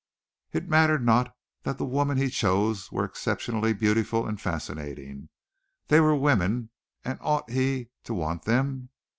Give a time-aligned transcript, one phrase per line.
[0.51, 1.31] It mattered not
[1.61, 5.29] that the women he chose were exceptionally beautiful and fascinating.
[5.89, 6.71] They were women,
[7.05, 8.89] and ought he to want them?